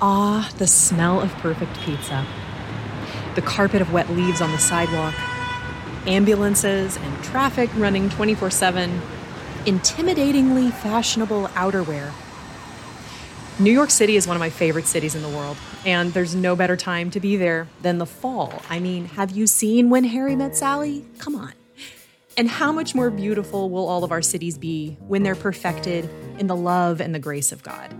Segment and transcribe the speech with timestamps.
[0.00, 2.24] Ah, the smell of perfect pizza.
[3.34, 5.14] The carpet of wet leaves on the sidewalk.
[6.06, 9.00] Ambulances and traffic running 24 7.
[9.64, 12.12] Intimidatingly fashionable outerwear.
[13.58, 16.54] New York City is one of my favorite cities in the world, and there's no
[16.54, 18.62] better time to be there than the fall.
[18.70, 21.04] I mean, have you seen When Harry Met Sally?
[21.18, 21.54] Come on.
[22.36, 26.08] And how much more beautiful will all of our cities be when they're perfected
[26.38, 27.92] in the love and the grace of God?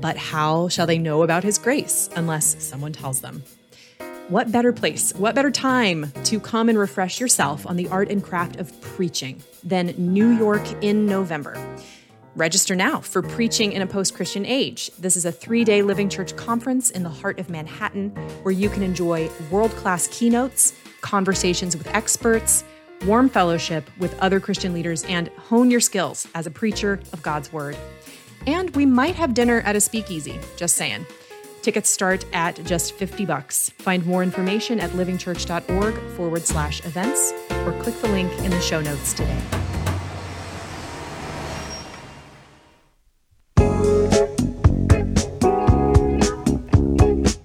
[0.00, 3.42] But how shall they know about His grace unless someone tells them?
[4.28, 8.22] What better place, what better time to come and refresh yourself on the art and
[8.22, 11.56] craft of preaching than New York in November?
[12.34, 14.90] Register now for Preaching in a Post Christian Age.
[14.98, 18.10] This is a three day Living Church conference in the heart of Manhattan
[18.42, 22.62] where you can enjoy world class keynotes, conversations with experts,
[23.06, 27.52] warm fellowship with other Christian leaders, and hone your skills as a preacher of God's
[27.52, 27.76] Word.
[28.46, 31.06] And we might have dinner at a speakeasy, just saying.
[31.62, 33.70] Tickets start at just 50 bucks.
[33.78, 38.80] Find more information at livingchurch.org forward slash events or click the link in the show
[38.80, 39.55] notes today.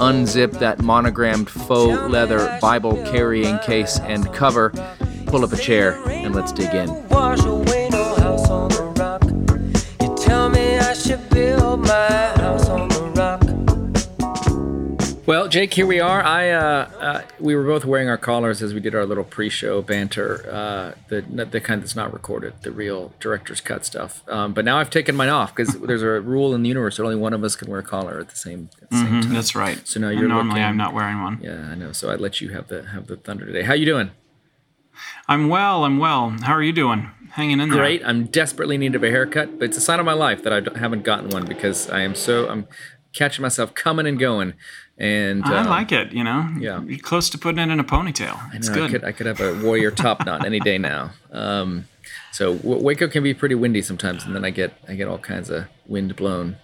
[0.00, 4.70] unzip that monogrammed faux leather Bible carrying case and cover,
[5.26, 6.88] pull up a chair, and let's dig in.
[7.08, 7.36] Well,
[15.50, 16.22] Jake, here we are.
[16.22, 19.82] I uh, uh, we were both wearing our collars as we did our little pre-show
[19.82, 24.22] banter, uh, the the kind that's not recorded, the real director's cut stuff.
[24.28, 27.02] Um, but now I've taken mine off because there's a rule in the universe that
[27.02, 29.22] only one of us can wear a collar at the same, at the same Mhm,
[29.22, 29.32] time.
[29.34, 29.80] that's right.
[29.88, 31.40] So now you're normally looking- I'm not wearing one.
[31.42, 31.90] Yeah, I know.
[31.90, 33.62] So I let you have the have the thunder today.
[33.62, 34.12] How you doing?
[35.26, 35.84] I'm well.
[35.84, 36.30] I'm well.
[36.42, 37.10] How are you doing?
[37.32, 37.78] Hanging in there.
[37.78, 38.02] Great.
[38.04, 40.52] I'm desperately in need of a haircut, but it's a sign of my life that
[40.52, 42.66] I haven't gotten one because I am so I'm
[43.12, 44.54] catching myself coming and going.
[44.98, 46.12] And I um, like it.
[46.12, 46.48] You know.
[46.58, 46.82] yeah.
[46.82, 48.54] You're close to putting it in a ponytail.
[48.54, 48.90] It's know, I good.
[48.90, 51.12] could, I could have a warrior top knot any day now.
[51.32, 51.86] Um,
[52.32, 55.18] so w- Waco can be pretty windy sometimes, and then I get I get all
[55.18, 56.56] kinds of wind blown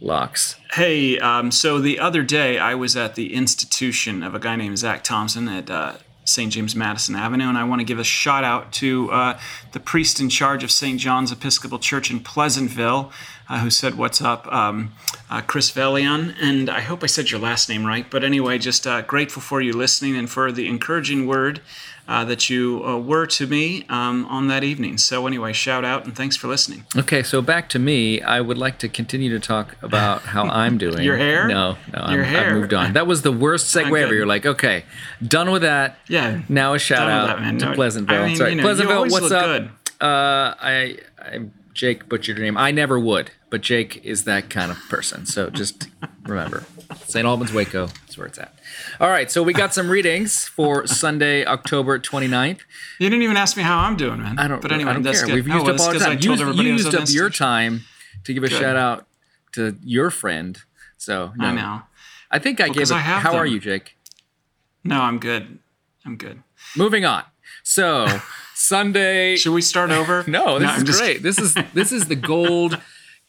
[0.00, 0.56] locks.
[0.72, 4.78] Hey, um, so the other day I was at the institution of a guy named
[4.78, 5.94] Zach Thompson at uh,
[6.24, 6.52] St.
[6.52, 9.38] James Madison Avenue, and I want to give a shout out to uh,
[9.72, 10.98] the priest in charge of St.
[10.98, 13.12] John's Episcopal Church in Pleasantville,
[13.48, 14.92] uh, who said, "What's up, um,
[15.30, 18.10] uh, Chris Velion?" And I hope I said your last name right.
[18.10, 21.60] But anyway, just uh, grateful for you listening and for the encouraging word.
[22.06, 24.98] Uh, that you uh, were to me um, on that evening.
[24.98, 26.84] So, anyway, shout out and thanks for listening.
[26.94, 28.20] Okay, so back to me.
[28.20, 31.02] I would like to continue to talk about how I'm doing.
[31.02, 31.48] Your hair?
[31.48, 32.50] No, no, Your I'm, hair.
[32.50, 32.92] I've moved on.
[32.92, 34.14] That was the worst segue ever.
[34.14, 34.84] You're like, okay,
[35.26, 35.96] done with that.
[36.06, 36.42] Yeah.
[36.48, 38.22] Now a shout out that, to No, Pleasantville.
[38.22, 39.08] I mean, Sorry, you know, Pleasantville.
[39.08, 39.62] what's up?
[39.98, 42.58] Uh, I, I, Jake butchered your name.
[42.58, 45.26] I never would, but Jake is that kind of person.
[45.26, 45.86] So just
[46.26, 46.64] remember,
[47.06, 47.24] St.
[47.24, 47.86] Albans, Waco.
[47.86, 48.52] That's where it's at.
[48.98, 52.58] All right, so we got some readings for Sunday, October 29th.
[52.98, 54.40] You didn't even ask me how I'm doing, man.
[54.40, 54.60] I don't.
[54.60, 55.28] But anyway, I don't that's care.
[55.36, 55.44] good.
[55.44, 56.18] We've Oh, used well, up all the time.
[56.20, 56.32] You,
[56.64, 57.82] used up your time
[58.24, 58.58] to give a Good.
[58.58, 59.06] shout out
[59.52, 60.58] to your friend.
[60.96, 61.46] So no.
[61.46, 61.82] I know.
[62.32, 62.90] I think I Well, gave.
[62.90, 63.96] A, I have how are you, Jake?
[64.82, 65.60] No, I'm good.
[66.04, 66.42] I'm good.
[66.76, 67.22] Moving on.
[67.62, 68.08] So
[68.56, 69.36] Sunday.
[69.36, 70.24] Should we start over?
[70.28, 71.22] No, this I'm is just- great.
[71.22, 72.80] This is this is the gold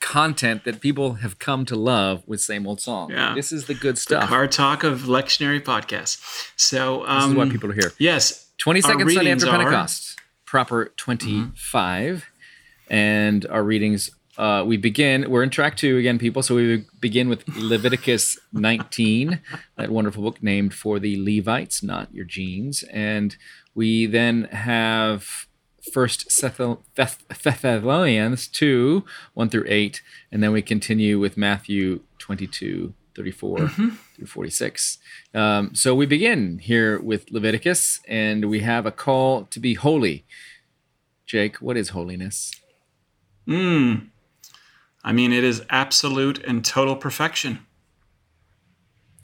[0.05, 3.09] content that people have come to love with same old song.
[3.09, 3.33] Yeah.
[3.33, 4.29] This is the good stuff.
[4.29, 6.21] Car talk of lectionary podcast.
[6.55, 7.91] So um, this is why people are here.
[7.97, 8.51] Yes.
[8.59, 11.45] Twenty our second Sunday readings after are- Pentecost, proper twenty
[12.88, 14.12] and our readings.
[14.38, 15.30] Uh, we begin.
[15.30, 16.44] We're in track two again, people.
[16.44, 19.41] So we begin with Leviticus nineteen,
[19.75, 23.35] that wonderful book named for the Levites, not your genes, and
[23.74, 25.47] we then have
[25.91, 26.29] First
[26.95, 30.01] Thessalonians two one through eight,
[30.31, 32.93] and then we continue with Matthew twenty two.
[33.15, 34.97] 34 through 46.
[35.33, 40.25] Um, so we begin here with Leviticus, and we have a call to be holy.
[41.25, 42.51] Jake, what is holiness?
[43.47, 44.09] Mm.
[45.03, 47.64] I mean, it is absolute and total perfection.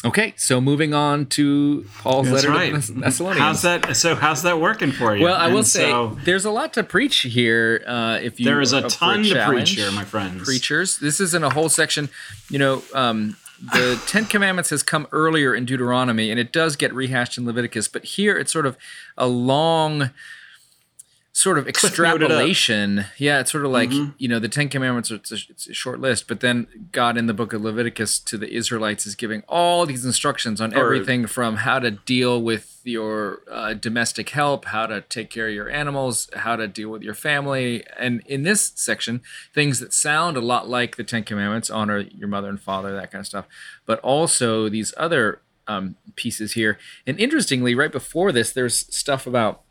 [0.03, 2.81] Okay, so moving on to Paul's That's letter right.
[2.81, 3.39] to the Thessalonians.
[3.39, 3.95] How's that?
[3.95, 5.24] So how's that working for you?
[5.24, 7.83] Well, I will say so- there's a lot to preach here.
[7.86, 10.44] Uh, if you There is a are up for ton to preach here, my friends.
[10.44, 12.09] Preachers, this isn't a whole section.
[12.50, 13.38] You know, um,
[13.74, 17.88] the Ten Commandments has come earlier in Deuteronomy, and it does get rehashed in Leviticus.
[17.88, 18.75] But here, it's sort of
[19.19, 20.09] a long
[21.41, 23.05] sort of extrapolation.
[23.17, 24.11] Yeah, it's sort of like mm-hmm.
[24.17, 25.09] you know the Ten Commandments.
[25.09, 28.38] It's a, it's a, short list, but then God in the book of Leviticus to
[28.38, 33.41] the Israelites is giving all these instructions on everything from how to deal with your
[33.49, 37.15] uh, domestic help, how to take care of your animals, how to deal with your
[37.15, 39.21] family, and in this section,
[39.53, 43.11] things that sound a lot like the Ten Commandments: honor your mother and father, that
[43.11, 43.47] kind of stuff,
[43.85, 46.77] but also these other um, pieces here.
[47.07, 49.63] And interestingly, right before this, there's stuff about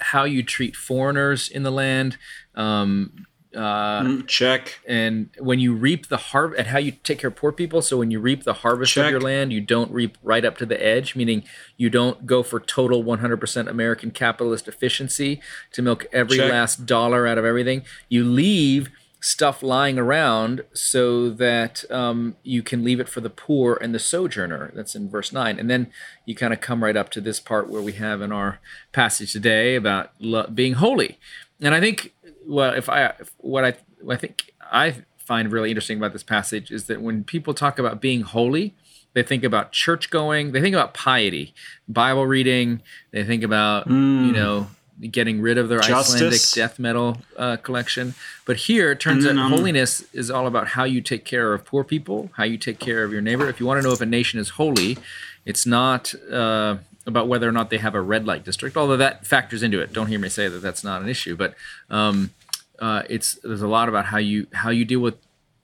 [0.00, 2.16] how you treat foreigners in the land.
[2.54, 4.78] Um, uh, mm, check.
[4.86, 7.82] And when you reap the harvest, and how you take care of poor people.
[7.82, 9.06] So when you reap the harvest check.
[9.06, 11.42] of your land, you don't reap right up to the edge, meaning
[11.76, 15.40] you don't go for total 100% American capitalist efficiency
[15.72, 16.50] to milk every check.
[16.50, 17.82] last dollar out of everything.
[18.08, 23.78] You leave stuff lying around so that um, you can leave it for the poor
[23.80, 24.72] and the sojourner.
[24.74, 25.58] That's in verse 9.
[25.58, 25.88] And then
[26.24, 28.60] you kind of come right up to this part where we have in our
[28.92, 31.18] passage today about lo- being holy.
[31.60, 32.14] And I think,
[32.46, 36.22] well, if I, if what I, what I think I find really interesting about this
[36.22, 38.74] passage is that when people talk about being holy,
[39.12, 41.52] they think about church going, they think about piety,
[41.88, 42.80] Bible reading,
[43.10, 44.26] they think about, mm.
[44.26, 44.68] you know,
[45.00, 46.16] getting rid of their Justice.
[46.16, 48.14] Icelandic death metal uh, collection.
[48.44, 51.64] But here, it turns out um, holiness is all about how you take care of
[51.64, 53.48] poor people, how you take care of your neighbor.
[53.48, 54.98] If you want to know if a nation is holy,
[55.46, 56.76] it's not uh,
[57.06, 59.92] about whether or not they have a red light district, although that factors into it.
[59.92, 61.54] Don't hear me say that that's not an issue, but
[61.88, 62.30] um,
[62.78, 65.16] uh, it's there's a lot about how you how you deal with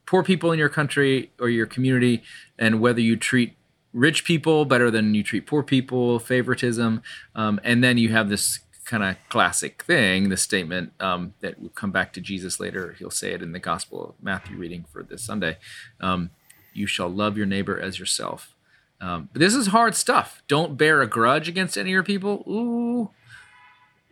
[0.05, 2.23] poor people in your country or your community,
[2.57, 3.55] and whether you treat
[3.93, 7.01] rich people better than you treat poor people, favoritism,
[7.35, 11.69] um, and then you have this kind of classic thing, the statement um, that will
[11.69, 12.95] come back to Jesus later.
[12.97, 15.57] He'll say it in the Gospel of Matthew reading for this Sunday.
[15.99, 16.31] Um,
[16.73, 18.55] you shall love your neighbor as yourself.
[19.01, 20.41] Um, but this is hard stuff.
[20.47, 22.43] Don't bear a grudge against any of your people.
[22.47, 23.11] Ooh,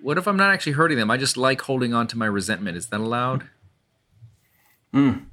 [0.01, 1.10] what if I'm not actually hurting them?
[1.10, 2.78] I just like holding on to my resentment.
[2.78, 3.48] Is that allowed?
[4.94, 5.25] Mm.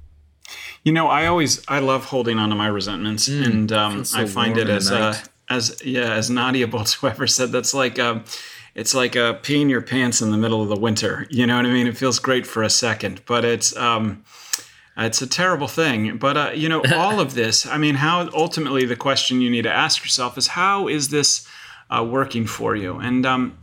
[0.83, 4.19] You know, I always I love holding on to my resentments, mm, and um, so
[4.19, 5.17] I find it as uh,
[5.49, 7.51] as yeah as Nadia Bolz Weber said.
[7.51, 7.99] That's like.
[7.99, 8.23] Um,
[8.75, 11.27] it's like uh, peeing your pants in the middle of the winter.
[11.29, 11.87] You know what I mean?
[11.87, 14.23] It feels great for a second, but it's um,
[14.97, 16.17] it's a terrible thing.
[16.17, 17.65] But uh, you know, all of this.
[17.65, 21.47] I mean, how ultimately the question you need to ask yourself is how is this
[21.89, 22.97] uh, working for you?
[22.97, 23.57] And um,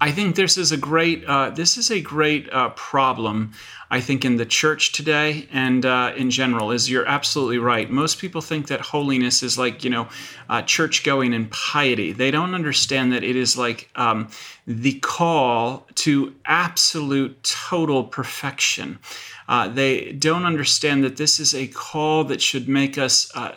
[0.00, 3.52] I think this is a great uh, this is a great uh, problem.
[3.90, 7.88] I think in the church today and uh, in general is you're absolutely right.
[7.88, 10.08] Most people think that holiness is like you know
[10.48, 12.12] uh, church going and piety.
[12.12, 14.28] They don't understand that it is like um,
[14.66, 18.98] the call to absolute total perfection.
[19.48, 23.54] Uh, they don't understand that this is a call that should make us uh,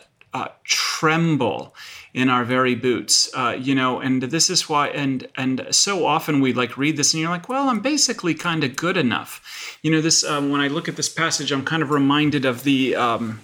[0.63, 1.73] tremble
[2.17, 6.41] in our very boots uh, you know and this is why and and so often
[6.41, 9.91] we like read this and you're like well i'm basically kind of good enough you
[9.91, 12.95] know this um, when i look at this passage i'm kind of reminded of the
[12.95, 13.39] um,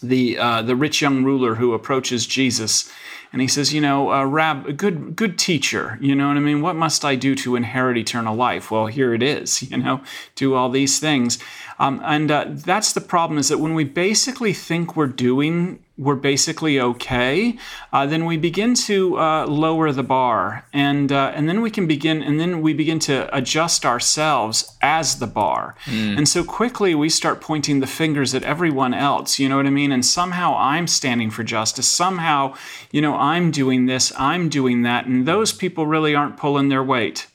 [0.00, 2.88] the uh, the rich young ruler who approaches jesus
[3.32, 6.62] and he says, you know, uh, Rab, good good teacher, you know what I mean?
[6.62, 8.70] What must I do to inherit eternal life?
[8.70, 10.00] Well, here it is, you know,
[10.34, 11.38] do all these things.
[11.78, 16.14] Um, and uh, that's the problem is that when we basically think we're doing, we're
[16.14, 17.58] basically okay,
[17.92, 21.86] uh, then we begin to uh, lower the bar, and uh, and then we can
[21.88, 26.16] begin, and then we begin to adjust ourselves as the bar, mm.
[26.16, 29.38] and so quickly we start pointing the fingers at everyone else.
[29.38, 29.90] You know what I mean?
[29.90, 31.88] And somehow I'm standing for justice.
[31.88, 32.54] Somehow,
[32.92, 36.84] you know, I'm doing this, I'm doing that, and those people really aren't pulling their
[36.84, 37.26] weight.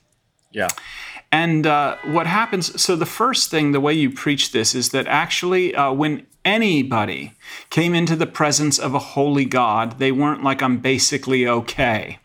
[0.52, 0.70] Yeah.
[1.34, 5.08] And uh, what happens, so the first thing, the way you preach this, is that
[5.08, 7.34] actually, uh, when anybody
[7.70, 12.20] came into the presence of a holy God, they weren't like, I'm basically okay.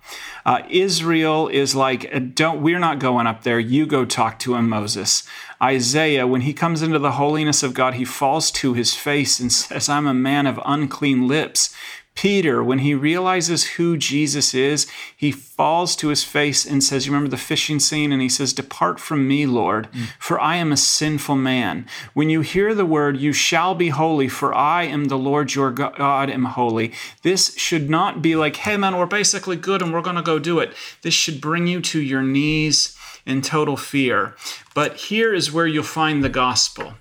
[0.44, 3.60] Uh, Israel is like, uh, don't, we're not going up there.
[3.60, 5.22] You go talk to him, Moses.
[5.62, 9.52] Isaiah, when he comes into the holiness of God, he falls to his face and
[9.52, 11.74] says, I'm a man of unclean lips.
[12.20, 17.12] Peter, when he realizes who Jesus is, he falls to his face and says, You
[17.12, 18.10] remember the fishing scene?
[18.10, 20.08] And he says, Depart from me, Lord, mm.
[20.18, 21.86] for I am a sinful man.
[22.14, 25.70] When you hear the word, You shall be holy, for I am the Lord your
[25.70, 26.92] God, am holy.
[27.22, 30.40] This should not be like, Hey, man, we're basically good and we're going to go
[30.40, 30.72] do it.
[31.02, 34.34] This should bring you to your knees in total fear.
[34.74, 36.94] But here is where you'll find the gospel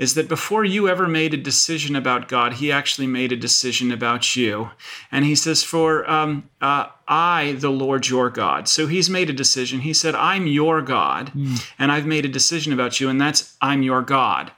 [0.00, 3.92] is that before you ever made a decision about God, He actually made a decision
[3.92, 4.70] about you.
[5.12, 8.66] And He says, For um, uh, I, the Lord your God.
[8.66, 9.80] So He's made a decision.
[9.80, 11.70] He said, I'm your God, mm.
[11.78, 14.50] and I've made a decision about you, and that's I'm your God.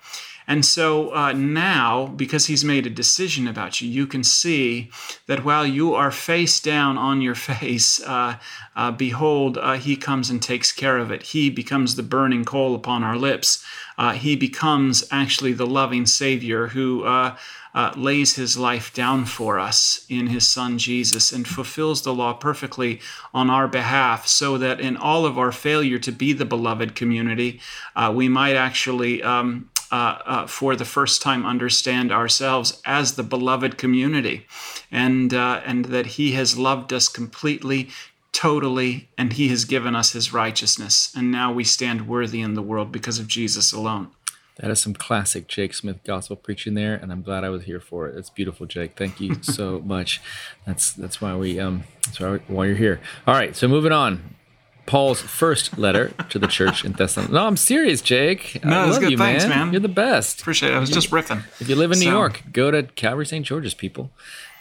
[0.46, 4.90] And so uh, now, because he's made a decision about you, you can see
[5.26, 8.36] that while you are face down on your face, uh,
[8.74, 11.22] uh, behold, uh, he comes and takes care of it.
[11.24, 13.64] He becomes the burning coal upon our lips.
[13.98, 17.36] Uh, he becomes actually the loving Savior who uh,
[17.74, 22.32] uh, lays his life down for us in his Son Jesus and fulfills the law
[22.32, 23.00] perfectly
[23.32, 27.60] on our behalf, so that in all of our failure to be the beloved community,
[27.96, 29.22] uh, we might actually.
[29.22, 34.46] Um, uh, uh, for the first time, understand ourselves as the beloved community,
[34.90, 37.90] and uh, and that He has loved us completely,
[38.32, 42.62] totally, and He has given us His righteousness, and now we stand worthy in the
[42.62, 44.10] world because of Jesus alone.
[44.56, 47.80] That is some classic Jake Smith gospel preaching there, and I'm glad I was here
[47.80, 48.16] for it.
[48.16, 48.96] It's beautiful, Jake.
[48.96, 50.22] Thank you so much.
[50.66, 53.00] That's that's why we um that's why, why you're here.
[53.26, 54.36] All right, so moving on.
[54.86, 57.32] Paul's first letter to the church in Thessalonica.
[57.34, 58.62] No, I'm serious, Jake.
[58.64, 59.10] No, I love good.
[59.12, 59.50] you, Thanks, man.
[59.66, 59.72] man.
[59.72, 60.40] You're the best.
[60.40, 60.76] Appreciate it.
[60.76, 61.42] I was just riffing.
[61.60, 63.44] If you live in New So- York, go to Calvary St.
[63.46, 64.10] George's, people.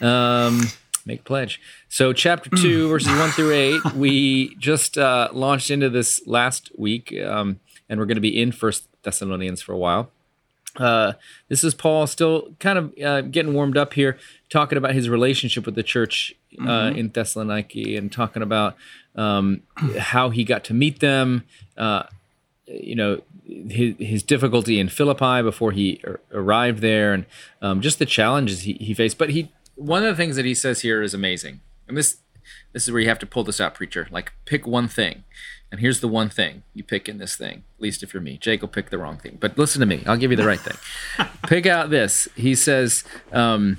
[0.00, 0.62] Um,
[1.04, 1.60] make a pledge.
[1.88, 7.12] So, chapter two, verses one through eight, we just uh, launched into this last week,
[7.20, 10.10] um, and we're going to be in First Thessalonians for a while.
[10.76, 11.12] Uh,
[11.48, 15.66] this is Paul still kind of uh, getting warmed up here, talking about his relationship
[15.66, 16.34] with the church
[16.66, 18.76] uh, in Thessaloniki and talking about
[19.14, 19.62] um,
[19.98, 21.44] how he got to meet them.
[21.76, 22.04] Uh,
[22.66, 27.26] you know his, his difficulty in Philippi before he ar- arrived there, and
[27.60, 29.18] um, just the challenges he, he faced.
[29.18, 32.18] But he one of the things that he says here is amazing, and this
[32.72, 34.08] this is where you have to pull this out, preacher.
[34.10, 35.24] Like pick one thing,
[35.70, 37.64] and here's the one thing you pick in this thing.
[37.76, 39.38] At least if you're me, Jake will pick the wrong thing.
[39.40, 41.26] But listen to me, I'll give you the right thing.
[41.46, 42.28] pick out this.
[42.36, 43.04] He says.
[43.32, 43.78] Um,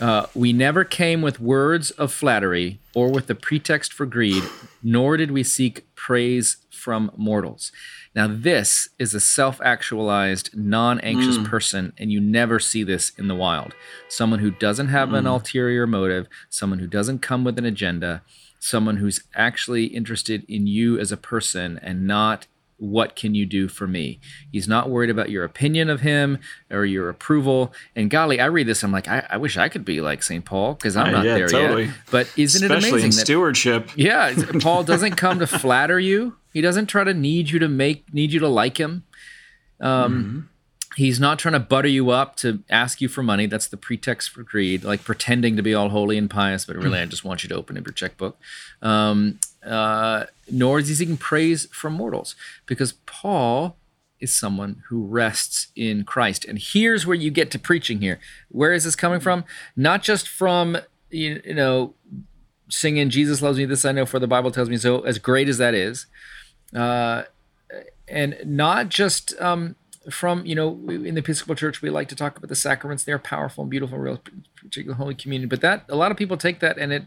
[0.00, 4.42] uh, we never came with words of flattery or with the pretext for greed,
[4.82, 7.70] nor did we seek praise from mortals.
[8.14, 13.26] Now, this is a self actualized, non anxious person, and you never see this in
[13.28, 13.74] the wild.
[14.08, 18.22] Someone who doesn't have an ulterior motive, someone who doesn't come with an agenda,
[18.60, 22.46] someone who's actually interested in you as a person and not
[22.78, 24.18] what can you do for me?
[24.50, 26.38] He's not worried about your opinion of him
[26.70, 27.72] or your approval.
[27.94, 30.44] And golly, I read this, I'm like, I, I wish I could be like St.
[30.44, 31.84] Paul because I'm Uh, not yeah, there totally.
[31.86, 31.94] yet.
[32.10, 33.90] But isn't Especially it amazing in that stewardship.
[33.96, 36.36] yeah, Paul doesn't come to flatter you.
[36.54, 39.02] He doesn't try to need you to make need you to like him.
[39.80, 40.48] Um,
[40.96, 43.46] He's not trying to butter you up to ask you for money.
[43.46, 47.00] That's the pretext for greed, like pretending to be all holy and pious, but really,
[47.00, 48.38] I just want you to open up your checkbook.
[48.80, 53.76] Um, uh, nor is he seeking praise from mortals, because Paul
[54.20, 56.44] is someone who rests in Christ.
[56.44, 58.20] And here's where you get to preaching here.
[58.48, 59.44] Where is this coming from?
[59.74, 60.78] Not just from
[61.10, 61.94] you, you know
[62.68, 65.48] singing "Jesus loves me, this I know, for the Bible tells me so." As great
[65.48, 66.06] as that is,
[66.74, 67.24] uh,
[68.08, 69.76] and not just um,
[70.10, 73.18] from you know in the Episcopal Church we like to talk about the sacraments; they're
[73.18, 74.20] powerful and beautiful, real
[74.56, 75.48] particular Holy Communion.
[75.48, 77.04] But that a lot of people take that and it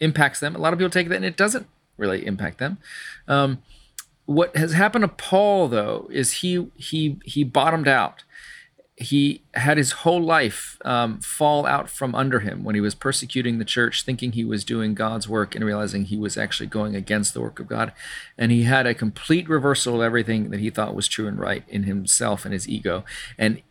[0.00, 0.54] impacts them.
[0.54, 2.78] A lot of people take that and it doesn't really impact them.
[3.28, 3.62] Um,
[4.26, 8.24] what has happened to Paul though is he he he bottomed out
[8.96, 13.58] he had his whole life um, fall out from under him when he was persecuting
[13.58, 17.34] the church, thinking he was doing God's work and realizing he was actually going against
[17.34, 17.92] the work of God.
[18.38, 21.64] And he had a complete reversal of everything that he thought was true and right
[21.68, 23.04] in himself and his ego.
[23.36, 23.62] And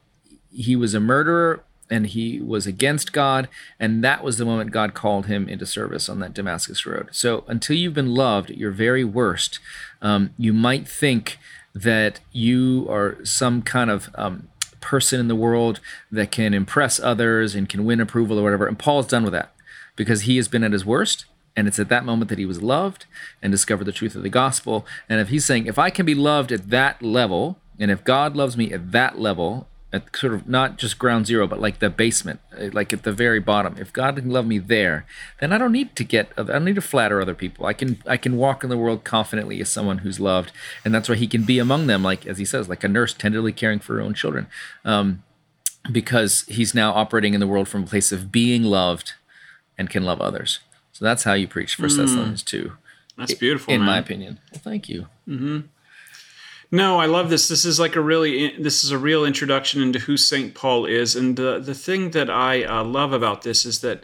[0.52, 3.48] he was a murderer and he was against God.
[3.80, 7.08] And that was the moment God called him into service on that Damascus road.
[7.12, 9.60] So until you've been loved at your very worst,
[10.02, 11.38] um, you might think
[11.76, 14.50] that you are some kind of um,
[14.84, 15.80] person in the world
[16.12, 18.68] that can impress others and can win approval or whatever.
[18.68, 19.56] And Paul's done with that
[19.96, 21.26] because he has been at his worst.
[21.56, 23.06] And it's at that moment that he was loved
[23.42, 24.86] and discovered the truth of the gospel.
[25.08, 28.36] And if he's saying, if I can be loved at that level, and if God
[28.36, 31.90] loves me at that level, at sort of not just ground zero, but like the
[31.90, 33.76] basement, uh, like at the very bottom.
[33.78, 35.06] If God can love me there,
[35.40, 37.68] then I don't need to get, I don't need to flatter other people.
[37.68, 40.52] I can, I can walk in the world confidently as someone who's loved,
[40.84, 43.14] and that's why He can be among them, like as He says, like a nurse
[43.14, 44.48] tenderly caring for her own children,
[44.84, 45.22] um,
[45.92, 49.14] because He's now operating in the world from a place of being loved,
[49.78, 50.60] and can love others.
[50.92, 52.74] So that's how you preach First Thessalonians two,
[53.18, 53.88] That's beautiful, in man.
[53.88, 54.40] my opinion.
[54.52, 55.08] Well, thank you.
[56.74, 57.48] No, I love this.
[57.50, 61.16] This is like a really this is a real introduction into who Saint Paul is,
[61.16, 64.04] and uh, the thing that I uh, love about this is that,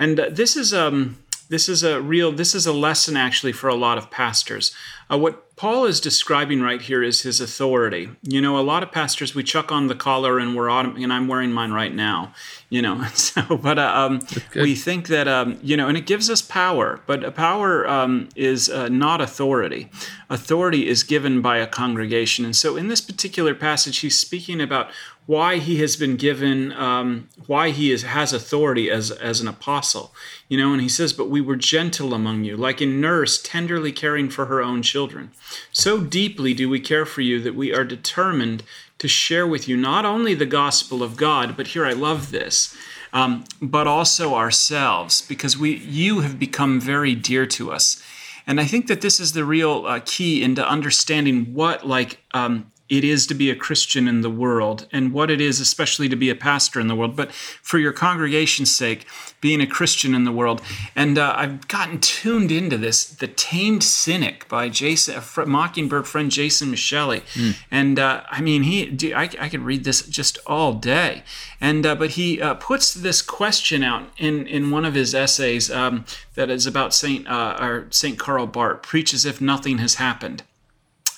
[0.00, 3.76] and this is um this is a real this is a lesson actually for a
[3.76, 4.74] lot of pastors.
[5.08, 8.10] Uh, what Paul is describing right here is his authority.
[8.22, 11.12] You know, a lot of pastors we chuck on the collar and we're autom- and
[11.12, 12.32] I'm wearing mine right now.
[12.70, 14.20] You know, so but uh, um,
[14.54, 18.70] we think that um, you know, and it gives us power, but power um, is
[18.70, 19.90] uh, not authority.
[20.30, 22.44] authority is given by a congregation.
[22.44, 24.90] And so in this particular passage, he's speaking about
[25.28, 30.10] why he has been given, um, why he is, has authority as, as an apostle.
[30.48, 33.92] You know, and he says, But we were gentle among you, like a nurse tenderly
[33.92, 35.30] caring for her own children.
[35.70, 38.62] So deeply do we care for you that we are determined
[38.96, 42.74] to share with you not only the gospel of God, but here I love this,
[43.12, 48.02] um, but also ourselves, because we you have become very dear to us.
[48.46, 52.72] And I think that this is the real uh, key into understanding what like um,
[52.88, 56.16] it is to be a Christian in the world and what it is, especially to
[56.16, 59.06] be a pastor in the world, but for your congregation's sake,
[59.40, 60.62] being a Christian in the world.
[60.96, 66.30] And uh, I've gotten tuned into this, The Tamed Cynic by Jason, a Mockingbird friend,
[66.30, 67.20] Jason Micheli.
[67.34, 67.56] Mm.
[67.70, 71.22] And uh, I mean, he, I, I could read this just all day.
[71.60, 75.70] And, uh, but he uh, puts this question out in, in one of his essays
[75.70, 76.04] um,
[76.34, 80.42] that is about Saint, uh, or Saint Karl Barth, preach as if nothing has happened.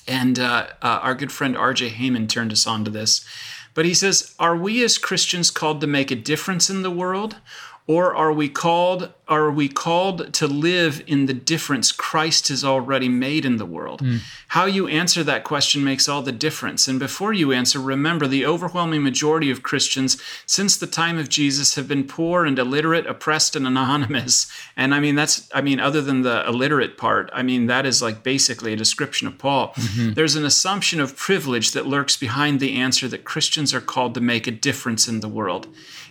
[0.06, 1.90] And uh, uh, our good friend R.J.
[1.90, 3.24] Heijmen turned us on to this.
[3.74, 7.36] But he says, Are we as Christians called to make a difference in the world?
[7.90, 13.08] Or are we called are we called to live in the difference Christ has already
[13.08, 14.02] made in the world?
[14.02, 14.20] Mm.
[14.48, 16.88] How you answer that question makes all the difference.
[16.88, 21.76] And before you answer, remember the overwhelming majority of Christians since the time of Jesus
[21.76, 24.46] have been poor and illiterate, oppressed and anonymous.
[24.76, 28.00] And I mean that's I mean other than the illiterate part, I mean that is
[28.00, 29.74] like basically a description of Paul.
[29.74, 30.12] Mm-hmm.
[30.14, 34.20] There's an assumption of privilege that lurks behind the answer that Christians are called to
[34.20, 35.66] make a difference in the world.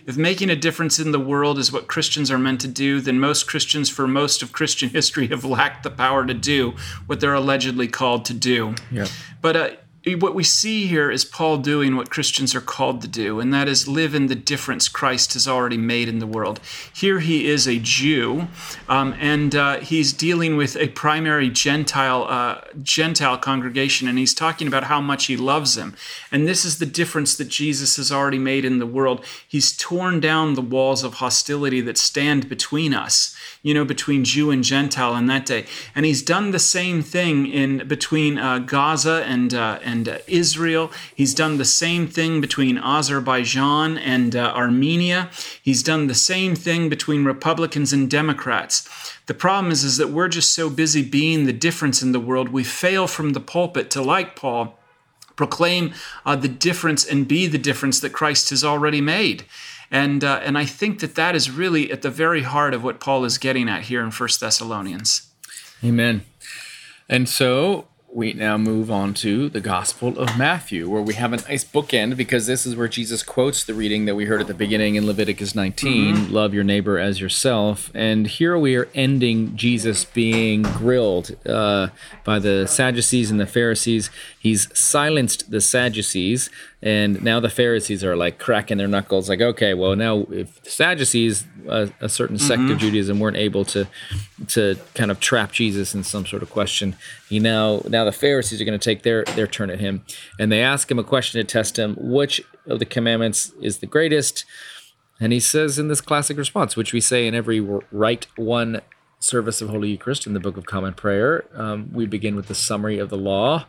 [0.06, 3.18] If making a difference in the world is what Christians are meant to do, then
[3.20, 6.74] most Christians for most of Christian history have lacked the power to do
[7.06, 8.74] what they're allegedly called to do.
[8.90, 9.06] Yeah.
[9.40, 9.70] But uh,
[10.06, 13.68] what we see here is Paul doing what Christians are called to do, and that
[13.68, 16.58] is live in the difference Christ has already made in the world.
[16.94, 18.48] Here he is a Jew,
[18.88, 24.66] um, and uh, he's dealing with a primary Gentile uh, Gentile congregation, and he's talking
[24.66, 25.94] about how much he loves them.
[26.32, 29.22] And this is the difference that Jesus has already made in the world.
[29.46, 34.50] He's torn down the walls of hostility that stand between us you know, between Jew
[34.50, 35.66] and Gentile in that day.
[35.94, 40.90] And he's done the same thing in between uh, Gaza and uh, and uh, Israel.
[41.14, 45.30] He's done the same thing between Azerbaijan and uh, Armenia.
[45.62, 48.88] He's done the same thing between Republicans and Democrats.
[49.26, 52.48] The problem is, is that we're just so busy being the difference in the world,
[52.48, 54.78] we fail from the pulpit to, like Paul,
[55.36, 55.92] proclaim
[56.26, 59.44] uh, the difference and be the difference that Christ has already made.
[59.90, 63.00] And, uh, and I think that that is really at the very heart of what
[63.00, 65.30] Paul is getting at here in First Thessalonians.
[65.82, 66.22] Amen.
[67.08, 71.36] And so we now move on to the Gospel of Matthew, where we have a
[71.36, 74.54] nice bookend because this is where Jesus quotes the reading that we heard at the
[74.54, 76.32] beginning in Leviticus 19 mm-hmm.
[76.32, 77.90] love your neighbor as yourself.
[77.94, 81.88] And here we are ending Jesus being grilled uh,
[82.24, 84.10] by the Sadducees and the Pharisees.
[84.40, 86.48] He's silenced the Sadducees,
[86.80, 90.70] and now the Pharisees are like cracking their knuckles, like, okay, well, now if the
[90.70, 92.72] Sadducees, a, a certain sect mm-hmm.
[92.72, 93.86] of Judaism, weren't able to
[94.48, 96.96] to kind of trap Jesus in some sort of question,
[97.28, 100.06] he now now the Pharisees are going to take their their turn at him,
[100.38, 103.86] and they ask him a question to test him: which of the commandments is the
[103.86, 104.46] greatest?
[105.20, 108.80] And he says in this classic response, which we say in every Rite One
[109.18, 112.54] service of Holy Eucharist in the Book of Common Prayer, um, we begin with the
[112.54, 113.66] summary of the law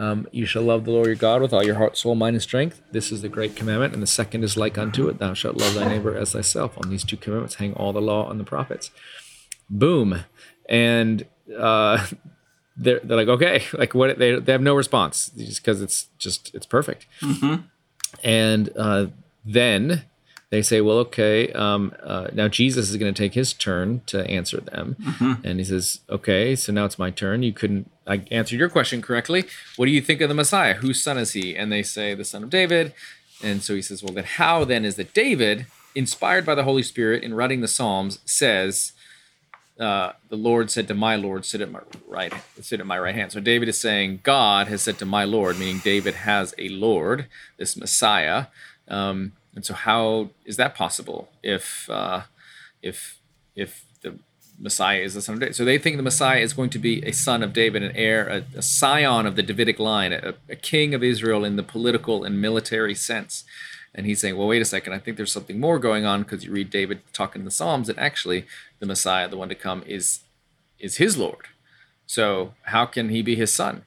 [0.00, 2.42] um, you shall love the Lord your God with all your heart, soul, mind, and
[2.42, 2.80] strength.
[2.90, 3.92] This is the great commandment.
[3.92, 6.78] And the second is like unto it Thou shalt love thy neighbor as thyself.
[6.78, 8.90] On these two commandments hang all the law and the prophets.
[9.68, 10.24] Boom.
[10.70, 12.06] And uh,
[12.78, 14.18] they're, they're like, okay, like what?
[14.18, 17.06] They, they have no response just because it's just, it's perfect.
[17.20, 17.56] Mm-hmm.
[18.24, 19.08] And uh,
[19.44, 20.06] then
[20.50, 24.26] they say, well, okay, um, uh, now Jesus is going to take his turn to
[24.26, 24.96] answer them.
[25.00, 25.46] Mm-hmm.
[25.46, 27.44] And he says, okay, so now it's my turn.
[27.44, 29.44] You couldn't, I answered your question correctly.
[29.76, 30.74] What do you think of the Messiah?
[30.74, 31.56] Whose son is he?
[31.56, 32.92] And they say, the son of David.
[33.42, 36.82] And so he says, well, then how then is that David, inspired by the Holy
[36.82, 38.92] Spirit in writing the Psalms, says,
[39.78, 43.14] uh, the Lord said to my Lord, sit at my right, sit at my right
[43.14, 43.30] hand.
[43.32, 47.26] So David is saying, God has said to my Lord, meaning David has a Lord,
[47.56, 48.46] this Messiah.
[48.88, 52.22] Um, and so, how is that possible if uh,
[52.82, 53.18] if
[53.56, 54.18] if the
[54.58, 55.56] Messiah is the son of David?
[55.56, 58.28] So they think the Messiah is going to be a son of David, an heir,
[58.28, 62.24] a, a scion of the Davidic line, a, a king of Israel in the political
[62.24, 63.44] and military sense.
[63.92, 66.44] And he's saying, well, wait a second, I think there's something more going on because
[66.44, 68.46] you read David talking in the Psalms that actually
[68.78, 70.20] the Messiah, the one to come, is
[70.78, 71.46] is his Lord.
[72.06, 73.84] So how can he be his son?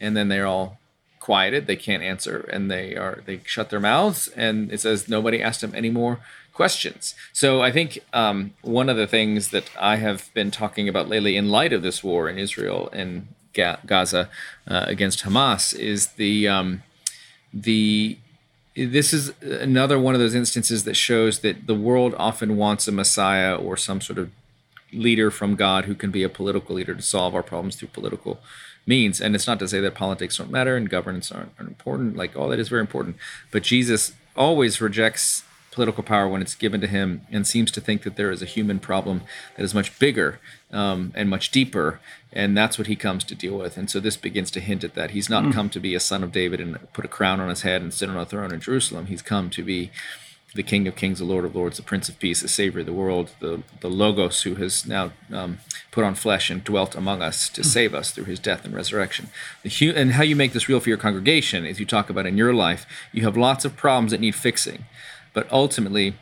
[0.00, 0.79] And then they're all
[1.20, 1.66] quieted.
[1.66, 4.28] They can't answer, and they are they shut their mouths.
[4.28, 6.18] And it says nobody asked them any more
[6.52, 7.14] questions.
[7.32, 11.36] So I think um, one of the things that I have been talking about lately,
[11.36, 14.28] in light of this war in Israel and Gaza
[14.66, 16.82] uh, against Hamas is the um,
[17.52, 18.18] the
[18.76, 22.92] this is another one of those instances that shows that the world often wants a
[22.92, 24.30] messiah or some sort of
[24.92, 28.40] leader from God who can be a political leader to solve our problems through political
[28.86, 29.20] means.
[29.20, 32.16] And it's not to say that politics don't matter and governance aren't, aren't important.
[32.16, 33.16] Like all that is very important.
[33.50, 38.02] But Jesus always rejects political power when it's given to him and seems to think
[38.02, 39.22] that there is a human problem
[39.56, 40.40] that is much bigger
[40.72, 42.00] um, and much deeper
[42.32, 44.94] and that's what he comes to deal with and so this begins to hint at
[44.94, 45.52] that he's not mm.
[45.52, 47.94] come to be a son of david and put a crown on his head and
[47.94, 49.90] sit on a throne in jerusalem he's come to be
[50.54, 52.86] the King of Kings, the Lord of Lords, the Prince of Peace, the Savior of
[52.86, 55.58] the world, the, the Logos who has now um,
[55.92, 57.68] put on flesh and dwelt among us to hmm.
[57.68, 59.28] save us through his death and resurrection.
[59.62, 62.36] The, and how you make this real for your congregation is you talk about in
[62.36, 64.86] your life, you have lots of problems that need fixing.
[65.32, 66.14] But ultimately,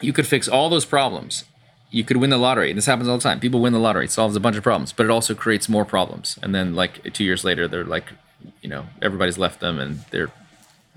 [0.00, 1.44] you could fix all those problems.
[1.90, 2.70] You could win the lottery.
[2.70, 3.40] And this happens all the time.
[3.40, 5.84] People win the lottery, it solves a bunch of problems, but it also creates more
[5.84, 6.38] problems.
[6.42, 8.12] And then, like, two years later, they're like,
[8.60, 10.30] you know, everybody's left them and they're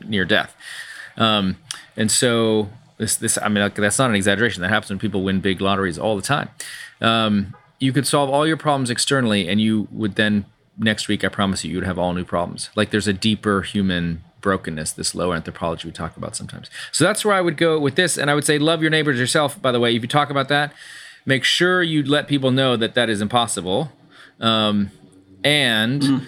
[0.03, 0.55] near death.
[1.17, 1.57] Um,
[1.95, 4.61] and so this, this, I mean, that's not an exaggeration.
[4.61, 6.49] That happens when people win big lotteries all the time.
[7.01, 10.45] Um, you could solve all your problems externally, and you would then
[10.77, 12.69] next week, I promise you, you would have all new problems.
[12.75, 16.69] Like there's a deeper human brokenness, this low anthropology we talk about sometimes.
[16.91, 18.17] So that's where I would go with this.
[18.17, 19.61] And I would say, love your neighbors yourself.
[19.61, 20.73] By the way, if you talk about that,
[21.25, 23.91] make sure you let people know that that is impossible.
[24.39, 24.91] Um,
[25.43, 26.25] and, mm.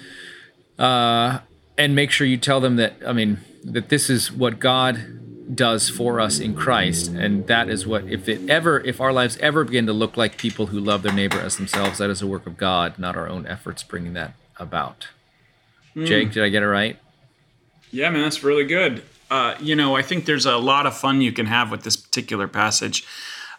[0.78, 1.39] uh,
[1.78, 5.89] and make sure you tell them that, I mean, that this is what God does
[5.89, 9.63] for us in Christ, and that is what if it ever if our lives ever
[9.63, 12.45] begin to look like people who love their neighbor as themselves, that is a work
[12.45, 15.08] of God, not our own efforts bringing that about.
[15.95, 16.06] Mm.
[16.06, 16.98] Jake, did I get it right?
[17.91, 19.02] Yeah, man, that's really good.
[19.32, 21.95] Uh, you know, I think there's a lot of fun you can have with this
[21.95, 23.06] particular passage.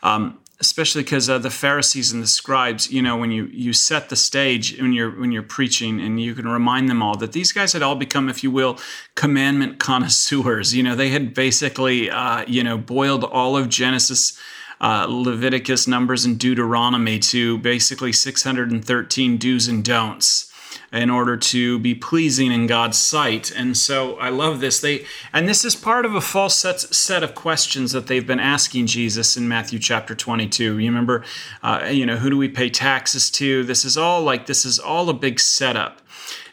[0.02, 4.08] Um, especially because uh, the Pharisees and the scribes, you know, when you you set
[4.08, 7.52] the stage when you're when you're preaching, and you can remind them all that these
[7.52, 8.78] guys had all become, if you will,
[9.14, 10.74] commandment connoisseurs.
[10.74, 14.38] You know, they had basically, uh, you know, boiled all of Genesis.
[14.82, 20.49] Uh, Leviticus, Numbers, and Deuteronomy to basically 613 do's and don'ts
[20.92, 23.50] in order to be pleasing in God's sight.
[23.50, 24.80] And so I love this.
[24.80, 28.40] They and this is part of a false set, set of questions that they've been
[28.40, 30.78] asking Jesus in Matthew chapter 22.
[30.78, 31.24] You remember,
[31.62, 33.64] uh, you know, who do we pay taxes to?
[33.64, 36.00] This is all like this is all a big setup.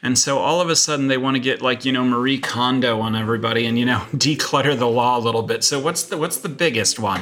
[0.04, 3.02] And so all of a sudden they want to get like, you know, Marie Kondo
[3.02, 5.64] on everybody and, you know, declutter the law a little bit.
[5.64, 7.22] So what's the what's the biggest one?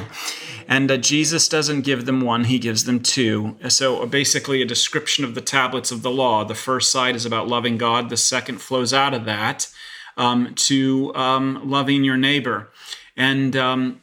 [0.68, 3.56] And uh, Jesus doesn't give them one, he gives them two.
[3.68, 6.44] So uh, basically, a description of the tablets of the law.
[6.44, 9.68] The first side is about loving God, the second flows out of that
[10.16, 12.70] um, to um, loving your neighbor.
[13.16, 14.02] And um,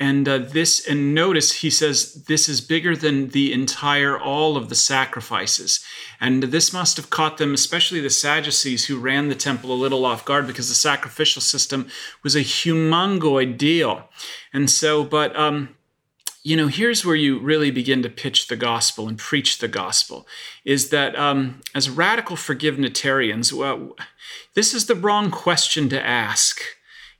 [0.00, 4.68] and uh, this and notice he says this is bigger than the entire all of
[4.68, 5.84] the sacrifices
[6.20, 10.04] and this must have caught them especially the sadducees who ran the temple a little
[10.04, 11.86] off guard because the sacrificial system
[12.24, 14.08] was a humongoid deal
[14.52, 15.68] and so but um
[16.44, 20.28] you know, here's where you really begin to pitch the gospel and preach the gospel
[20.62, 23.96] is that um, as radical forgivenitarians, well,
[24.52, 26.60] this is the wrong question to ask.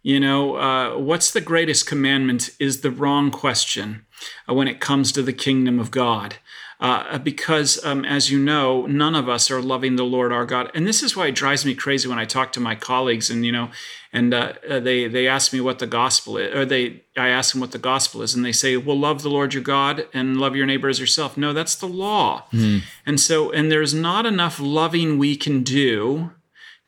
[0.03, 4.05] You know, uh, what's the greatest commandment is the wrong question
[4.47, 6.37] uh, when it comes to the kingdom of God.
[6.85, 10.71] Uh, because, um, as you know, none of us are loving the Lord our God.
[10.75, 13.43] And this is why it drives me crazy when I talk to my colleagues and,
[13.43, 13.71] you know,
[14.13, 17.53] and uh, uh, they they ask me what the gospel is, or they I ask
[17.53, 20.37] them what the gospel is, and they say, "Well, love the Lord your God and
[20.37, 22.45] love your neighbor as yourself." No, that's the law.
[22.53, 22.83] Mm.
[23.07, 26.33] And so, and there's not enough loving we can do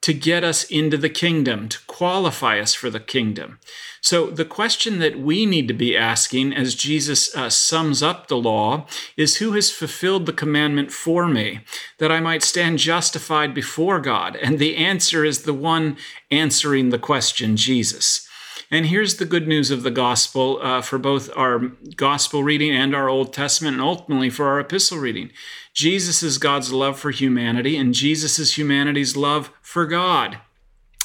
[0.02, 3.58] to get us into the kingdom, to qualify us for the kingdom.
[4.00, 8.36] So, the question that we need to be asking as Jesus uh, sums up the
[8.36, 11.60] law is Who has fulfilled the commandment for me,
[11.98, 14.36] that I might stand justified before God?
[14.36, 15.96] And the answer is the one
[16.30, 18.25] answering the question, Jesus.
[18.70, 21.58] And here's the good news of the gospel uh, for both our
[21.94, 25.30] gospel reading and our Old Testament, and ultimately for our epistle reading.
[25.72, 30.38] Jesus is God's love for humanity, and Jesus is humanity's love for God.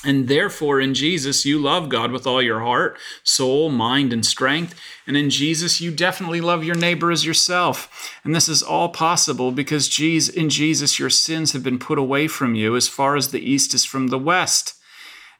[0.04, 4.74] And therefore, in Jesus, you love God with all your heart, soul, mind, and strength.
[5.06, 8.12] And in Jesus, you definitely love your neighbor as yourself.
[8.24, 12.56] And this is all possible because in Jesus, your sins have been put away from
[12.56, 14.74] you as far as the east is from the west.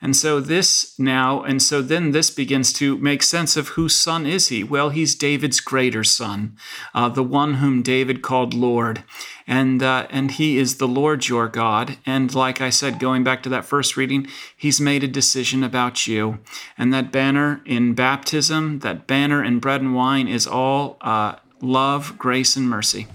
[0.04, 4.26] And so this now, and so then this begins to make sense of whose son
[4.26, 4.64] is he?
[4.64, 6.58] Well, he's David's greater son,
[6.96, 9.04] uh, the one whom David called Lord,
[9.46, 11.98] and uh, and he is the Lord your God.
[12.04, 16.08] And like I said, going back to that first reading, he's made a decision about
[16.08, 16.40] you,
[16.80, 22.18] and that banner in baptism, that banner in bread and wine, is all uh, love,
[22.18, 23.06] grace, and mercy.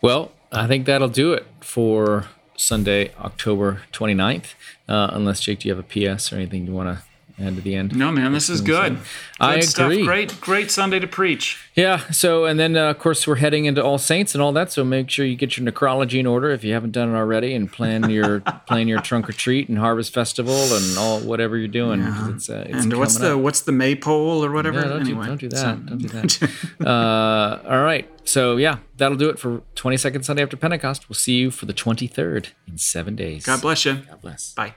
[0.00, 4.54] Well, I think that'll do it for Sunday, October 29th.
[4.88, 7.04] Uh, unless, Jake, do you have a PS or anything you want to
[7.38, 7.96] add to the end?
[7.96, 8.94] No, man, this is good.
[8.96, 9.04] good
[9.40, 9.90] I stuff.
[9.90, 10.04] agree.
[10.04, 11.58] Great, great Sunday to preach.
[11.74, 11.98] Yeah.
[12.10, 14.70] So, and then uh, of course we're heading into All Saints and all that.
[14.72, 17.54] So make sure you get your necrology in order if you haven't done it already,
[17.54, 21.68] and plan your plan your trunk or treat and harvest festival and all whatever you're
[21.68, 22.00] doing.
[22.00, 22.30] Yeah.
[22.30, 23.40] It's, uh, it's and what's the up.
[23.40, 24.80] what's the maypole or whatever?
[24.80, 25.58] Yeah, don't, anyway, do, don't do that.
[25.58, 25.76] So.
[25.76, 26.86] Don't do that.
[26.86, 28.08] uh, all right.
[28.26, 31.08] So yeah, that'll do it for 22nd Sunday after Pentecost.
[31.08, 33.44] We'll see you for the 23rd in seven days.
[33.44, 33.94] God bless you.
[33.96, 34.52] God bless.
[34.54, 34.74] Bye.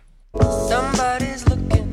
[0.67, 1.87] Somebody's looking,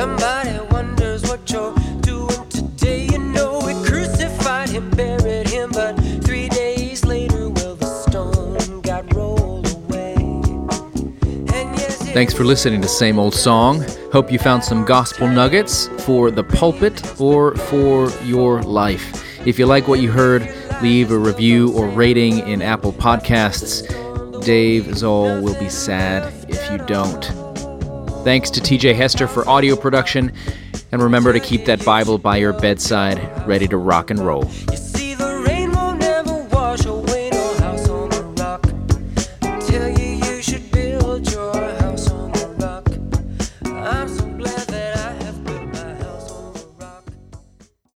[0.00, 3.04] somebody wonders what you're doing today.
[3.12, 5.92] You know, we crucified him, buried him, but
[6.24, 10.14] three days later, well, the stone got rolled away.
[11.52, 13.84] Yes, Thanks for listening to Same Old Song.
[14.10, 19.22] Hope you found some gospel nuggets for the pulpit or for your life.
[19.46, 23.86] If you like what you heard, leave a review or rating in Apple Podcasts.
[24.42, 27.39] Dave Zahl will be sad if you don't.
[28.22, 30.32] Thanks to TJ Hester for audio production,
[30.92, 34.44] and remember to keep that Bible by your bedside, ready to rock and roll.